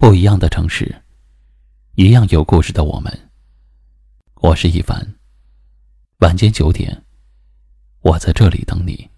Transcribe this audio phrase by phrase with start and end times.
[0.00, 1.02] 不一样的城市，
[1.94, 3.30] 一样有故事的我们。
[4.36, 5.14] 我是一凡。
[6.20, 7.04] 晚间九点，
[8.00, 9.10] 我在这里等你。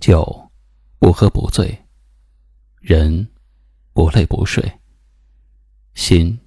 [0.00, 0.50] 酒
[0.98, 1.78] 不喝不醉，
[2.80, 3.28] 人
[3.92, 4.80] 不累不睡，
[5.92, 6.40] 心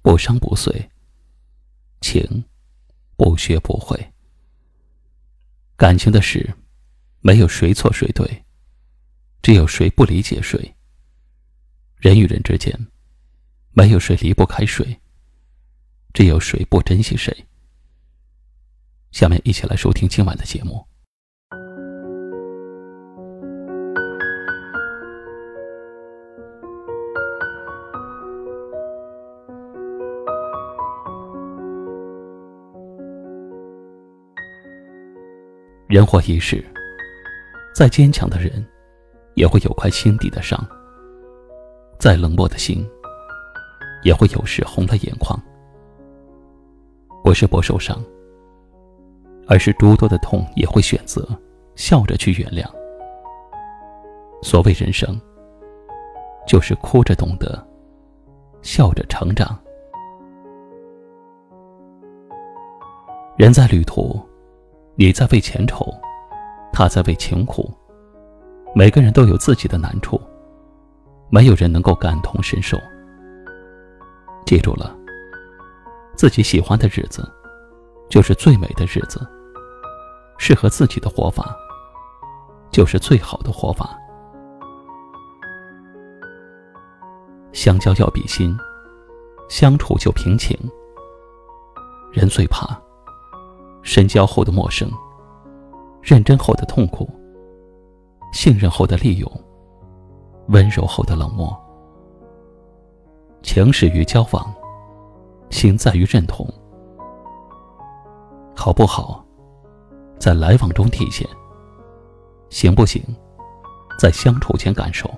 [0.00, 0.88] 不伤不碎，
[2.02, 2.44] 情
[3.16, 4.12] 不学不会。
[5.74, 6.54] 感情的事，
[7.20, 8.44] 没有谁错谁对，
[9.42, 10.72] 只有谁不理解谁。
[12.04, 12.70] 人与人之间，
[13.72, 15.00] 没有谁离不开谁，
[16.12, 17.34] 只有谁不珍惜谁。
[19.10, 20.86] 下面一起来收听今晚的节目。
[35.88, 36.62] 人活一世，
[37.74, 38.62] 再坚强的人，
[39.36, 40.62] 也会有块心底的伤。
[42.04, 42.86] 再冷漠的心，
[44.02, 45.40] 也会有时红了眼眶。
[47.22, 47.98] 不是不受伤，
[49.48, 51.26] 而是诸多的痛也会选择
[51.76, 52.62] 笑着去原谅。
[54.42, 55.18] 所谓人生，
[56.46, 57.66] 就是哭着懂得，
[58.60, 59.58] 笑着成长。
[63.38, 64.20] 人在旅途，
[64.94, 65.86] 你在为钱愁，
[66.70, 67.72] 他在为情苦。
[68.74, 70.20] 每个人都有自己的难处。
[71.34, 72.78] 没有人能够感同身受。
[74.46, 74.96] 记住了，
[76.14, 77.28] 自己喜欢的日子，
[78.08, 79.18] 就是最美的日子；
[80.38, 81.52] 适合自己的活法，
[82.70, 83.98] 就是最好的活法。
[87.52, 88.56] 相交要比心，
[89.48, 90.56] 相处就平情。
[92.12, 92.80] 人最怕
[93.82, 94.88] 深交后的陌生，
[96.00, 97.10] 认真后的痛苦，
[98.32, 99.28] 信任后的利用。
[100.48, 101.56] 温柔后的冷漠，
[103.42, 104.54] 情始于交往，
[105.50, 106.46] 心在于认同。
[108.54, 109.24] 好不好，
[110.18, 111.26] 在来往中体现；
[112.50, 113.02] 行不行，
[113.98, 115.10] 在相处前感受。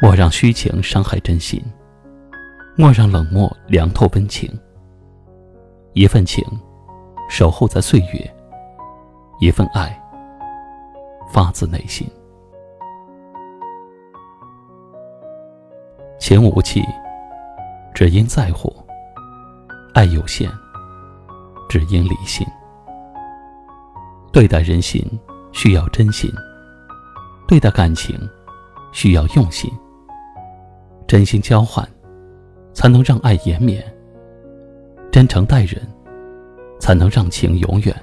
[0.00, 1.60] 莫让虚情伤害真心，
[2.76, 4.48] 莫让冷漠凉透温情。
[5.94, 6.44] 一份情，
[7.28, 8.30] 守候在岁月；
[9.40, 10.00] 一份爱，
[11.32, 12.08] 发自内心。
[16.28, 16.84] 情无气，
[17.94, 18.70] 只因在乎；
[19.94, 20.46] 爱有限，
[21.70, 22.46] 只因理性。
[24.30, 25.02] 对待人心
[25.52, 26.30] 需要真心，
[27.46, 28.14] 对待感情
[28.92, 29.72] 需要用心。
[31.06, 31.82] 真心交换，
[32.74, 33.80] 才能让爱延绵；
[35.10, 35.80] 真诚待人，
[36.78, 37.96] 才能让情永远。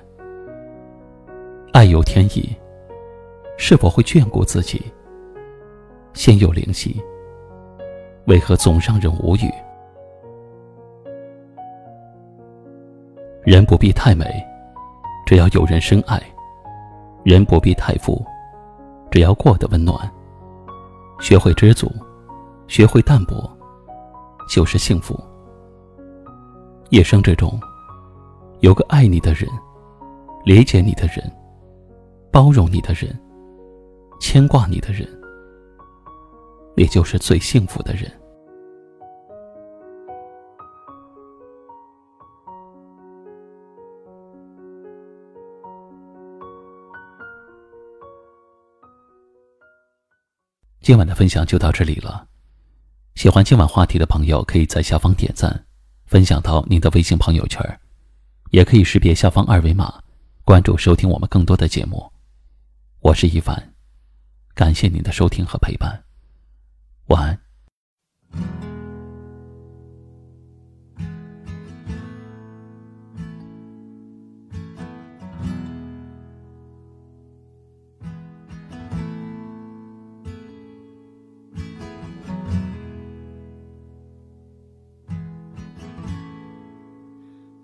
[1.74, 2.58] 爱有天意，
[3.56, 4.82] 是否会眷顾自己？
[6.14, 7.00] 心有灵犀。
[8.28, 9.52] 为何总让人无语？
[13.44, 14.26] 人不必太美，
[15.28, 16.18] 只要有人深爱；
[17.24, 18.26] 人不必太富，
[19.12, 19.96] 只要过得温暖。
[21.20, 21.92] 学会知足，
[22.68, 23.48] 学会淡泊，
[24.50, 25.16] 就是幸福。
[26.90, 27.60] 一生之中，
[28.62, 29.48] 有个爱你的人，
[30.44, 31.32] 理解你的人，
[32.32, 33.16] 包容你的人，
[34.20, 35.08] 牵挂你的人。
[36.78, 38.12] 你就是最幸福的人。
[50.82, 52.28] 今晚的分享就到这里了。
[53.16, 55.66] 喜欢今晚话题的朋友，可以在下方点赞，
[56.06, 57.80] 分享到您的微信朋友圈，
[58.52, 60.04] 也可以识别下方二维码，
[60.44, 62.12] 关注收听我们更多的节目。
[63.00, 63.74] 我是一凡，
[64.54, 66.05] 感谢您的收听和陪伴。
[67.08, 67.40] 晚安。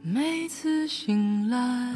[0.03, 1.95] 每次醒来，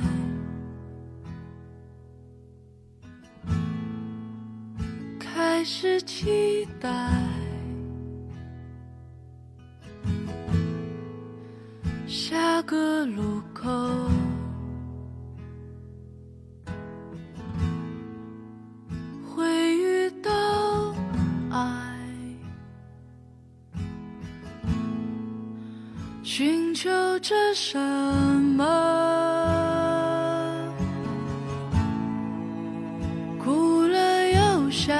[5.19, 7.34] 开始期待。
[12.65, 13.69] 个路口，
[19.23, 20.31] 会遇到
[21.51, 21.95] 爱，
[26.23, 26.89] 寻求
[27.19, 27.79] 着什
[28.57, 28.65] 么？
[33.43, 34.91] 哭了又笑，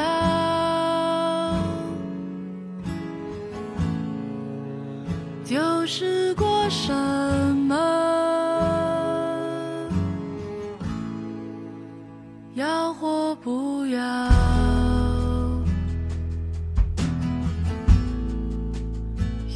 [5.44, 6.15] 丢失。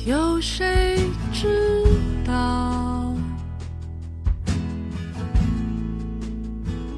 [0.06, 0.98] 有谁
[1.32, 1.48] 知
[2.26, 3.14] 道？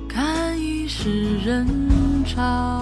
[0.07, 1.67] 看一世人
[2.25, 2.80] 潮。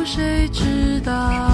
[0.00, 1.49] 有谁知道？